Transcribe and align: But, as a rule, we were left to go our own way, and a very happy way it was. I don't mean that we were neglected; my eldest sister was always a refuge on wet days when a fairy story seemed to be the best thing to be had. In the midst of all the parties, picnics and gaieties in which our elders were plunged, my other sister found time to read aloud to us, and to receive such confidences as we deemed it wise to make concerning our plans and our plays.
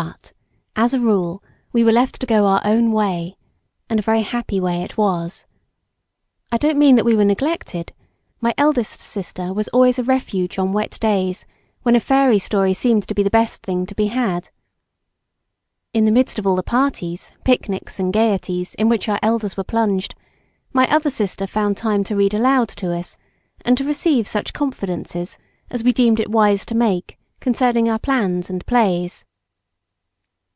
But, 0.00 0.32
as 0.76 0.94
a 0.94 1.00
rule, 1.00 1.42
we 1.72 1.82
were 1.82 1.90
left 1.90 2.20
to 2.20 2.26
go 2.26 2.46
our 2.46 2.60
own 2.64 2.92
way, 2.92 3.36
and 3.90 3.98
a 3.98 4.02
very 4.02 4.22
happy 4.22 4.60
way 4.60 4.82
it 4.84 4.96
was. 4.96 5.44
I 6.52 6.56
don't 6.56 6.78
mean 6.78 6.94
that 6.94 7.04
we 7.04 7.16
were 7.16 7.24
neglected; 7.24 7.92
my 8.40 8.54
eldest 8.56 9.00
sister 9.00 9.52
was 9.52 9.66
always 9.70 9.98
a 9.98 10.04
refuge 10.04 10.56
on 10.56 10.72
wet 10.72 10.98
days 11.00 11.46
when 11.82 11.96
a 11.96 12.00
fairy 12.00 12.38
story 12.38 12.74
seemed 12.74 13.08
to 13.08 13.14
be 13.14 13.24
the 13.24 13.28
best 13.28 13.64
thing 13.64 13.86
to 13.86 13.94
be 13.96 14.06
had. 14.06 14.50
In 15.92 16.04
the 16.04 16.12
midst 16.12 16.38
of 16.38 16.46
all 16.46 16.54
the 16.54 16.62
parties, 16.62 17.32
picnics 17.42 17.98
and 17.98 18.12
gaieties 18.12 18.76
in 18.76 18.88
which 18.88 19.08
our 19.08 19.18
elders 19.20 19.56
were 19.56 19.64
plunged, 19.64 20.14
my 20.72 20.86
other 20.94 21.10
sister 21.10 21.44
found 21.44 21.76
time 21.76 22.04
to 22.04 22.14
read 22.14 22.34
aloud 22.34 22.68
to 22.68 22.94
us, 22.94 23.16
and 23.62 23.76
to 23.76 23.82
receive 23.84 24.28
such 24.28 24.52
confidences 24.52 25.38
as 25.70 25.82
we 25.82 25.92
deemed 25.92 26.20
it 26.20 26.30
wise 26.30 26.64
to 26.66 26.76
make 26.76 27.18
concerning 27.40 27.88
our 27.88 27.98
plans 27.98 28.48
and 28.48 28.62
our 28.62 28.66
plays. 28.66 29.24